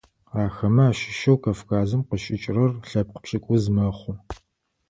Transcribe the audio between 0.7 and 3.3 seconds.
ащыщэу Кавказым къыщыкӏырэр лъэпкъ